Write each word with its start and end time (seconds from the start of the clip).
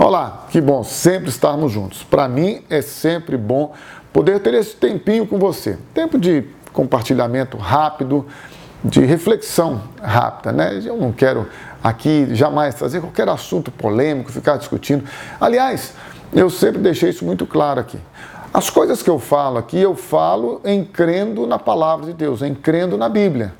Olá, 0.00 0.46
que 0.48 0.60
bom 0.60 0.84
sempre 0.84 1.28
estarmos 1.28 1.72
juntos. 1.72 2.04
Para 2.04 2.28
mim 2.28 2.62
é 2.70 2.80
sempre 2.80 3.36
bom 3.36 3.72
poder 4.12 4.38
ter 4.38 4.54
esse 4.54 4.76
tempinho 4.76 5.26
com 5.26 5.40
você. 5.40 5.76
Tempo 5.92 6.16
de 6.16 6.44
compartilhamento 6.72 7.56
rápido, 7.56 8.24
de 8.84 9.04
reflexão 9.04 9.82
rápida, 10.00 10.52
né? 10.52 10.80
Eu 10.84 10.96
não 10.96 11.10
quero 11.10 11.48
aqui 11.82 12.28
jamais 12.32 12.76
trazer 12.76 13.00
qualquer 13.00 13.28
assunto 13.28 13.72
polêmico, 13.72 14.30
ficar 14.30 14.56
discutindo. 14.56 15.02
Aliás, 15.40 15.94
eu 16.32 16.48
sempre 16.48 16.80
deixei 16.80 17.10
isso 17.10 17.24
muito 17.24 17.44
claro 17.44 17.80
aqui. 17.80 17.98
As 18.54 18.70
coisas 18.70 19.02
que 19.02 19.10
eu 19.10 19.18
falo 19.18 19.58
aqui, 19.58 19.80
eu 19.80 19.96
falo 19.96 20.60
em 20.64 20.84
crendo 20.84 21.44
na 21.44 21.58
palavra 21.58 22.06
de 22.06 22.12
Deus, 22.12 22.40
em 22.40 22.54
crendo 22.54 22.96
na 22.96 23.08
Bíblia. 23.08 23.52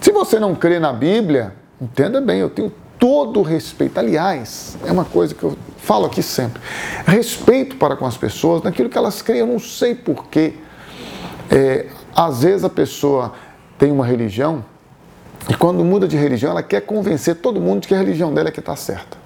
Se 0.00 0.12
você 0.12 0.38
não 0.38 0.54
crê 0.54 0.78
na 0.78 0.92
Bíblia, 0.92 1.54
entenda 1.80 2.20
bem, 2.20 2.38
eu 2.38 2.50
tenho 2.50 2.72
todo 3.02 3.42
respeito. 3.42 3.98
Aliás, 3.98 4.78
é 4.86 4.92
uma 4.92 5.04
coisa 5.04 5.34
que 5.34 5.42
eu 5.42 5.58
falo 5.76 6.06
aqui 6.06 6.22
sempre: 6.22 6.62
respeito 7.04 7.74
para 7.74 7.96
com 7.96 8.06
as 8.06 8.16
pessoas 8.16 8.62
naquilo 8.62 8.88
que 8.88 8.96
elas 8.96 9.20
creem. 9.20 9.40
Eu 9.40 9.48
não 9.48 9.58
sei 9.58 9.92
porquê. 9.92 10.54
É, 11.50 11.86
às 12.14 12.44
vezes 12.44 12.62
a 12.62 12.68
pessoa 12.68 13.32
tem 13.76 13.90
uma 13.90 14.06
religião 14.06 14.64
e 15.48 15.54
quando 15.54 15.84
muda 15.84 16.06
de 16.06 16.16
religião, 16.16 16.52
ela 16.52 16.62
quer 16.62 16.82
convencer 16.82 17.34
todo 17.34 17.60
mundo 17.60 17.80
de 17.80 17.88
que 17.88 17.94
a 17.94 17.98
religião 17.98 18.32
dela 18.32 18.50
é 18.50 18.52
que 18.52 18.60
está 18.60 18.76
certa. 18.76 19.18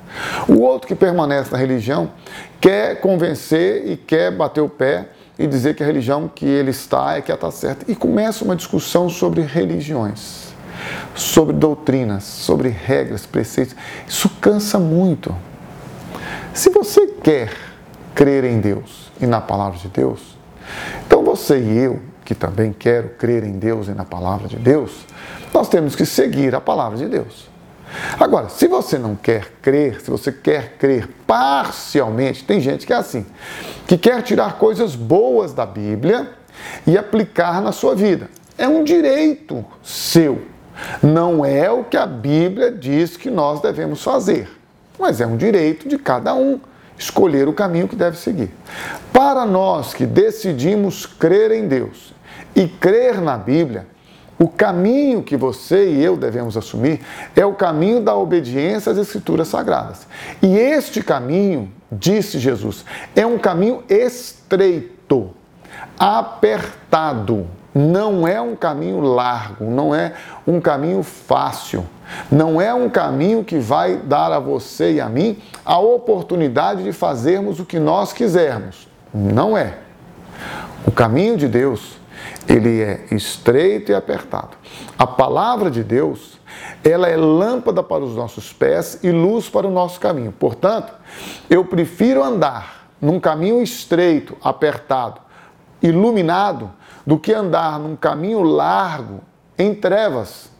O 0.48 0.60
outro 0.62 0.88
que 0.88 0.94
permanece 0.94 1.52
na 1.52 1.58
religião 1.58 2.10
quer 2.58 2.98
convencer 3.00 3.86
e 3.86 3.98
quer 3.98 4.30
bater 4.32 4.62
o 4.62 4.70
pé 4.70 5.10
e 5.38 5.46
dizer 5.46 5.76
que 5.76 5.82
a 5.82 5.86
religião 5.86 6.30
que 6.34 6.46
ele 6.46 6.70
está 6.70 7.18
é 7.18 7.20
que 7.20 7.30
está 7.30 7.50
certa. 7.50 7.84
E 7.86 7.94
começa 7.94 8.42
uma 8.42 8.56
discussão 8.56 9.10
sobre 9.10 9.42
religiões 9.42 10.55
sobre 11.16 11.54
doutrinas, 11.54 12.22
sobre 12.24 12.68
regras, 12.68 13.26
preceitos. 13.26 13.74
Isso 14.06 14.28
cansa 14.40 14.78
muito. 14.78 15.34
Se 16.54 16.70
você 16.70 17.06
quer 17.06 17.52
crer 18.14 18.44
em 18.44 18.60
Deus 18.60 19.10
e 19.20 19.26
na 19.26 19.40
palavra 19.40 19.78
de 19.78 19.88
Deus, 19.88 20.36
então 21.06 21.24
você 21.24 21.58
e 21.58 21.78
eu, 21.78 22.00
que 22.24 22.34
também 22.34 22.72
quero 22.72 23.10
crer 23.10 23.44
em 23.44 23.52
Deus 23.58 23.88
e 23.88 23.92
na 23.92 24.04
palavra 24.04 24.48
de 24.48 24.56
Deus, 24.56 25.06
nós 25.52 25.68
temos 25.68 25.94
que 25.94 26.04
seguir 26.04 26.54
a 26.54 26.60
palavra 26.60 26.98
de 26.98 27.06
Deus. 27.06 27.48
Agora, 28.18 28.48
se 28.48 28.66
você 28.66 28.98
não 28.98 29.14
quer 29.14 29.52
crer, 29.62 30.00
se 30.00 30.10
você 30.10 30.32
quer 30.32 30.76
crer 30.76 31.08
parcialmente, 31.26 32.44
tem 32.44 32.60
gente 32.60 32.86
que 32.86 32.92
é 32.92 32.96
assim, 32.96 33.24
que 33.86 33.96
quer 33.96 34.22
tirar 34.22 34.58
coisas 34.58 34.96
boas 34.96 35.52
da 35.52 35.64
Bíblia 35.64 36.30
e 36.86 36.98
aplicar 36.98 37.62
na 37.62 37.72
sua 37.72 37.94
vida. 37.94 38.28
É 38.58 38.66
um 38.66 38.82
direito 38.82 39.64
seu. 39.82 40.55
Não 41.02 41.44
é 41.44 41.70
o 41.70 41.84
que 41.84 41.96
a 41.96 42.06
Bíblia 42.06 42.70
diz 42.70 43.16
que 43.16 43.30
nós 43.30 43.60
devemos 43.60 44.02
fazer, 44.02 44.48
mas 44.98 45.20
é 45.20 45.26
um 45.26 45.36
direito 45.36 45.88
de 45.88 45.98
cada 45.98 46.34
um 46.34 46.60
escolher 46.98 47.48
o 47.48 47.52
caminho 47.52 47.88
que 47.88 47.96
deve 47.96 48.16
seguir. 48.16 48.50
Para 49.12 49.44
nós 49.44 49.92
que 49.92 50.06
decidimos 50.06 51.06
crer 51.06 51.50
em 51.50 51.68
Deus 51.68 52.14
e 52.54 52.66
crer 52.66 53.20
na 53.20 53.36
Bíblia, 53.36 53.86
o 54.38 54.48
caminho 54.48 55.22
que 55.22 55.36
você 55.36 55.90
e 55.92 56.04
eu 56.04 56.16
devemos 56.16 56.56
assumir 56.56 57.00
é 57.34 57.44
o 57.46 57.54
caminho 57.54 58.02
da 58.02 58.14
obediência 58.14 58.92
às 58.92 58.98
Escrituras 58.98 59.48
Sagradas. 59.48 60.06
E 60.42 60.58
este 60.58 61.02
caminho, 61.02 61.72
disse 61.90 62.38
Jesus, 62.38 62.84
é 63.14 63.24
um 63.24 63.38
caminho 63.38 63.82
estreito, 63.88 65.30
apertado 65.98 67.46
não 67.76 68.26
é 68.26 68.40
um 68.40 68.56
caminho 68.56 69.00
largo, 69.00 69.66
não 69.66 69.94
é 69.94 70.14
um 70.46 70.58
caminho 70.58 71.02
fácil, 71.02 71.84
não 72.32 72.58
é 72.58 72.72
um 72.72 72.88
caminho 72.88 73.44
que 73.44 73.58
vai 73.58 73.98
dar 73.98 74.32
a 74.32 74.38
você 74.38 74.94
e 74.94 75.00
a 75.00 75.10
mim 75.10 75.36
a 75.62 75.78
oportunidade 75.78 76.82
de 76.82 76.90
fazermos 76.90 77.60
o 77.60 77.66
que 77.66 77.78
nós 77.78 78.14
quisermos. 78.14 78.88
Não 79.12 79.58
é. 79.58 79.74
O 80.86 80.90
caminho 80.90 81.36
de 81.36 81.46
Deus, 81.46 81.98
ele 82.48 82.80
é 82.80 83.04
estreito 83.10 83.92
e 83.92 83.94
apertado. 83.94 84.56
A 84.98 85.06
palavra 85.06 85.70
de 85.70 85.84
Deus, 85.84 86.40
ela 86.82 87.08
é 87.08 87.16
lâmpada 87.16 87.82
para 87.82 88.02
os 88.02 88.16
nossos 88.16 88.54
pés 88.54 89.00
e 89.02 89.10
luz 89.10 89.50
para 89.50 89.66
o 89.66 89.70
nosso 89.70 90.00
caminho. 90.00 90.32
Portanto, 90.32 90.94
eu 91.50 91.62
prefiro 91.62 92.24
andar 92.24 92.86
num 93.02 93.20
caminho 93.20 93.62
estreito, 93.62 94.34
apertado, 94.42 95.25
iluminado, 95.82 96.70
do 97.06 97.18
que 97.18 97.32
andar 97.32 97.78
num 97.78 97.94
caminho 97.94 98.42
largo 98.42 99.20
em 99.56 99.74
trevas. 99.74 100.50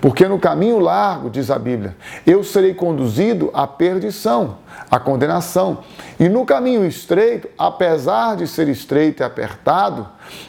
Porque 0.00 0.26
no 0.26 0.38
caminho 0.38 0.78
largo, 0.78 1.30
diz 1.30 1.50
a 1.50 1.58
Bíblia, 1.58 1.96
eu 2.26 2.42
serei 2.42 2.74
conduzido 2.74 3.50
à 3.54 3.66
perdição, 3.66 4.58
à 4.90 4.98
condenação. 4.98 5.78
E 6.18 6.28
no 6.28 6.44
caminho 6.44 6.84
estreito, 6.84 7.48
apesar 7.56 8.36
de 8.36 8.46
ser 8.48 8.68
estreito 8.68 9.22
e 9.22 9.24
apertado, 9.24 10.08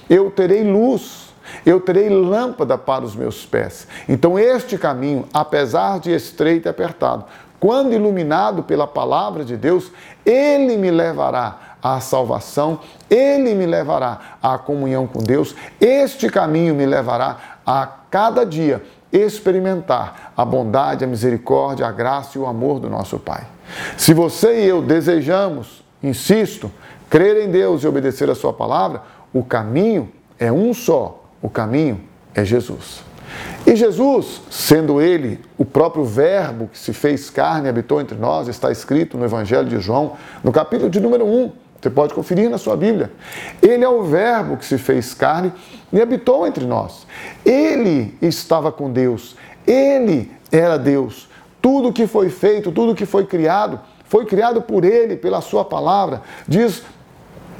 eu 0.09 0.31
terei 0.31 0.63
luz, 0.63 1.33
eu 1.65 1.79
terei 1.79 2.09
lâmpada 2.09 2.77
para 2.77 3.05
os 3.05 3.15
meus 3.15 3.45
pés. 3.45 3.87
Então, 4.09 4.39
este 4.39 4.77
caminho, 4.77 5.27
apesar 5.31 5.99
de 5.99 6.13
estreito 6.13 6.67
e 6.67 6.69
apertado, 6.69 7.25
quando 7.59 7.93
iluminado 7.93 8.63
pela 8.63 8.87
palavra 8.87 9.45
de 9.45 9.55
Deus, 9.55 9.91
ele 10.25 10.77
me 10.77 10.89
levará 10.89 11.70
à 11.81 11.99
salvação, 11.99 12.79
ele 13.09 13.53
me 13.53 13.65
levará 13.65 14.37
à 14.41 14.57
comunhão 14.57 15.07
com 15.07 15.21
Deus, 15.21 15.55
este 15.79 16.29
caminho 16.29 16.75
me 16.75 16.85
levará 16.85 17.59
a 17.65 17.87
cada 18.09 18.45
dia 18.45 18.83
experimentar 19.11 20.33
a 20.35 20.45
bondade, 20.45 21.03
a 21.03 21.07
misericórdia, 21.07 21.85
a 21.85 21.91
graça 21.91 22.37
e 22.37 22.41
o 22.41 22.45
amor 22.45 22.79
do 22.79 22.89
nosso 22.89 23.19
Pai. 23.19 23.45
Se 23.97 24.13
você 24.13 24.63
e 24.63 24.67
eu 24.67 24.81
desejamos, 24.81 25.83
insisto, 26.01 26.71
crer 27.09 27.43
em 27.43 27.51
Deus 27.51 27.83
e 27.83 27.87
obedecer 27.87 28.29
a 28.29 28.35
Sua 28.35 28.53
palavra, 28.53 29.01
o 29.33 29.43
caminho 29.43 30.11
é 30.39 30.51
um 30.51 30.73
só: 30.73 31.23
o 31.41 31.49
caminho 31.49 32.01
é 32.33 32.43
Jesus. 32.43 33.03
E 33.65 33.75
Jesus, 33.75 34.41
sendo 34.49 35.01
ele 35.01 35.39
o 35.57 35.63
próprio 35.63 36.03
Verbo 36.03 36.67
que 36.67 36.77
se 36.77 36.93
fez 36.93 37.29
carne 37.29 37.67
e 37.67 37.69
habitou 37.69 38.01
entre 38.01 38.17
nós, 38.17 38.47
está 38.47 38.71
escrito 38.71 39.17
no 39.17 39.23
Evangelho 39.23 39.69
de 39.69 39.79
João, 39.79 40.13
no 40.43 40.51
capítulo 40.51 40.89
de 40.89 40.99
número 40.99 41.25
1, 41.25 41.51
você 41.81 41.89
pode 41.89 42.13
conferir 42.13 42.49
na 42.49 42.59
sua 42.59 42.77
Bíblia. 42.77 43.11
Ele 43.61 43.83
é 43.83 43.89
o 43.89 44.03
Verbo 44.03 44.55
que 44.55 44.65
se 44.65 44.77
fez 44.77 45.13
carne 45.13 45.51
e 45.91 45.99
habitou 45.99 46.45
entre 46.45 46.65
nós. 46.65 47.07
Ele 47.43 48.15
estava 48.21 48.71
com 48.71 48.91
Deus. 48.91 49.35
Ele 49.65 50.31
era 50.51 50.77
Deus. 50.77 51.27
Tudo 51.59 51.91
que 51.91 52.05
foi 52.05 52.29
feito, 52.29 52.71
tudo 52.71 52.93
que 52.93 53.05
foi 53.05 53.25
criado, 53.25 53.79
foi 54.05 54.25
criado 54.25 54.61
por 54.61 54.85
Ele, 54.85 55.15
pela 55.15 55.41
Sua 55.41 55.65
palavra. 55.65 56.21
Diz 56.47 56.83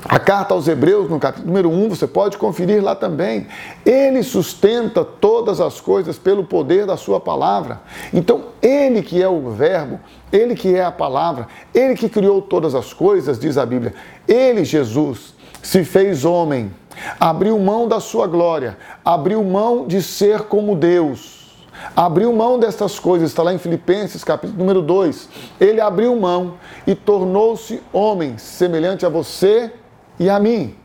a 0.06 0.18
carta 0.20 0.54
aos 0.54 0.68
Hebreus, 0.68 1.10
no 1.10 1.20
capítulo 1.20 1.48
número 1.48 1.70
1, 1.70 1.90
você 1.90 2.08
pode 2.08 2.38
conferir 2.38 2.84
lá 2.84 2.96
também. 2.96 3.48
Ele 3.86 4.24
sustenta 4.24 5.06
todas 5.06 5.62
as 5.62 5.80
coisas 5.80 6.18
pelo 6.18 6.44
poder 6.44 6.86
da 6.86 6.98
Sua 6.98 7.20
palavra. 7.20 7.82
Então, 8.12 8.46
Ele 8.62 9.04
que 9.04 9.22
é 9.22 9.28
o 9.28 9.52
Verbo, 9.52 10.00
Ele 10.32 10.56
que 10.56 10.76
é 10.76 10.84
a 10.84 10.92
palavra, 10.92 11.48
Ele 11.74 11.96
que 11.96 12.10
criou 12.10 12.42
todas 12.42 12.74
as 12.74 12.94
coisas, 12.94 13.38
diz 13.38 13.58
a 13.58 13.66
Bíblia. 13.66 13.94
Ele, 14.28 14.66
Jesus, 14.66 15.36
se 15.62 15.84
fez 15.84 16.26
homem, 16.26 16.74
abriu 17.20 17.60
mão 17.60 17.88
da 17.88 18.00
Sua 18.00 18.26
glória, 18.26 18.78
abriu 19.06 19.44
mão 19.44 19.86
de 19.86 20.02
ser 20.02 20.42
como 20.44 20.76
Deus 20.76 21.40
abriu 21.96 22.32
mão 22.32 22.60
destas 22.60 23.00
coisas, 23.00 23.30
está 23.30 23.42
lá 23.42 23.52
em 23.54 23.58
Filipenses, 23.58 24.24
capítulo 24.24 24.60
número 24.60 24.84
2. 24.84 25.28
Ele 25.60 25.82
abriu 25.82 26.16
mão 26.16 26.54
e 26.86 26.94
tornou-se 26.94 27.82
homem, 27.92 28.38
semelhante 28.38 29.04
a 29.04 29.10
você 29.10 29.72
e 30.22 30.30
a 30.30 30.40
mim, 30.40 30.76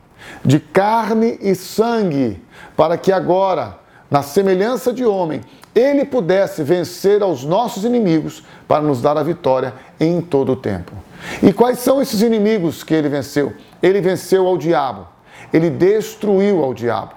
de 0.43 0.59
carne 0.59 1.37
e 1.39 1.53
sangue, 1.53 2.41
para 2.75 2.97
que 2.97 3.11
agora, 3.11 3.77
na 4.09 4.23
semelhança 4.23 4.91
de 4.91 5.05
homem, 5.05 5.41
ele 5.75 6.03
pudesse 6.03 6.63
vencer 6.63 7.21
aos 7.21 7.43
nossos 7.43 7.85
inimigos 7.85 8.43
para 8.67 8.81
nos 8.81 8.99
dar 8.99 9.15
a 9.15 9.21
vitória 9.21 9.75
em 9.99 10.21
todo 10.21 10.53
o 10.53 10.55
tempo. 10.55 10.91
E 11.43 11.53
quais 11.53 11.77
são 11.77 12.01
esses 12.01 12.23
inimigos 12.23 12.83
que 12.83 12.95
ele 12.95 13.09
venceu? 13.09 13.53
Ele 13.79 14.01
venceu 14.01 14.47
ao 14.47 14.57
diabo, 14.57 15.07
ele 15.53 15.69
destruiu 15.69 16.63
ao 16.63 16.73
diabo. 16.73 17.15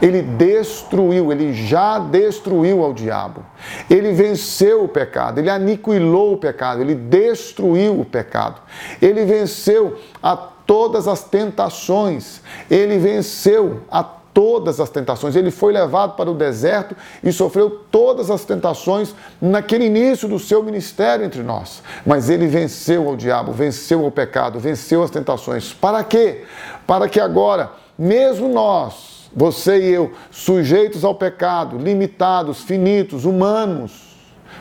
Ele 0.00 0.22
destruiu, 0.22 1.30
ele 1.30 1.52
já 1.52 1.98
destruiu 1.98 2.82
ao 2.82 2.92
diabo. 2.92 3.44
Ele 3.88 4.12
venceu 4.12 4.84
o 4.84 4.88
pecado, 4.88 5.38
ele 5.38 5.50
aniquilou 5.50 6.34
o 6.34 6.36
pecado, 6.36 6.80
ele 6.80 6.94
destruiu 6.94 8.00
o 8.00 8.04
pecado. 8.04 8.60
Ele 9.00 9.24
venceu 9.24 9.96
a 10.20 10.36
todas 10.66 11.08
as 11.08 11.22
tentações. 11.24 12.40
Ele 12.70 12.98
venceu 12.98 13.82
a 13.90 14.02
todas 14.02 14.80
as 14.80 14.90
tentações. 14.90 15.36
Ele 15.36 15.50
foi 15.50 15.72
levado 15.72 16.16
para 16.16 16.30
o 16.30 16.34
deserto 16.34 16.96
e 17.22 17.32
sofreu 17.32 17.70
todas 17.90 18.30
as 18.30 18.44
tentações 18.44 19.14
naquele 19.40 19.86
início 19.86 20.28
do 20.28 20.38
seu 20.38 20.62
ministério 20.62 21.24
entre 21.24 21.42
nós. 21.42 21.82
Mas 22.04 22.30
ele 22.30 22.46
venceu 22.46 23.08
o 23.08 23.16
diabo, 23.16 23.52
venceu 23.52 24.04
o 24.04 24.10
pecado, 24.10 24.58
venceu 24.58 25.02
as 25.02 25.10
tentações. 25.10 25.72
Para 25.72 26.02
quê? 26.02 26.44
Para 26.86 27.08
que 27.08 27.20
agora, 27.20 27.70
mesmo 27.98 28.48
nós, 28.48 29.30
você 29.34 29.78
e 29.78 29.92
eu, 29.92 30.12
sujeitos 30.30 31.04
ao 31.04 31.14
pecado, 31.14 31.78
limitados, 31.78 32.62
finitos, 32.62 33.24
humanos, 33.24 34.11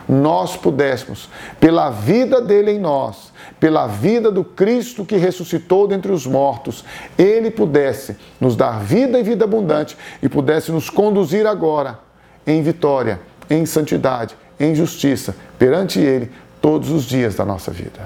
nós 0.08 0.56
pudéssemos, 0.58 1.30
pela 1.60 1.90
vida 1.90 2.42
dele 2.42 2.72
em 2.72 2.80
nós, 2.80 3.32
pela 3.60 3.88
vida 3.88 4.32
do 4.32 4.44
Cristo 4.44 5.06
que 5.06 5.18
ressuscitou 5.18 5.88
dentre 5.88 6.12
os 6.12 6.26
mortos, 6.26 6.84
ele 7.18 7.52
pudesse 7.52 8.18
nos 8.40 8.56
dar 8.56 8.80
vida 8.82 9.20
e 9.20 9.24
vida 9.24 9.46
abundante 9.46 9.98
e 10.22 10.28
pudesse 10.28 10.72
nos 10.72 10.90
conduzir 10.90 11.46
agora 11.46 12.00
em 12.46 12.62
vitória, 12.62 13.20
em 13.50 13.66
santidade, 13.66 14.36
em 14.60 14.74
justiça 14.74 15.36
perante 15.58 16.00
ele 16.00 16.32
todos 16.62 16.90
os 16.90 17.04
dias 17.04 17.36
da 17.36 17.46
nossa 17.46 17.72
vida. 17.72 18.00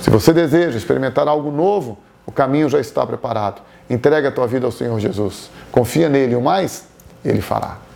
Se 0.00 0.10
você 0.10 0.32
deseja 0.32 0.76
experimentar 0.76 1.26
algo 1.26 1.50
novo, 1.50 1.98
o 2.24 2.32
caminho 2.32 2.68
já 2.68 2.78
está 2.78 3.06
preparado. 3.06 3.62
Entrega 3.88 4.28
a 4.28 4.32
tua 4.32 4.46
vida 4.46 4.66
ao 4.66 4.72
Senhor 4.72 4.98
Jesus. 5.00 5.50
Confia 5.72 6.08
nele, 6.08 6.36
o 6.36 6.42
mais 6.42 6.86
ele 7.24 7.40
fará. 7.40 7.87